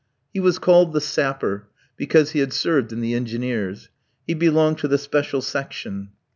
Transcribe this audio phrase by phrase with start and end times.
[0.33, 3.89] He was called the Sapper, because he had served in the Engineers.
[4.25, 6.09] He belonged to the special section.